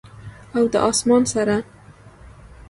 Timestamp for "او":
0.55-0.63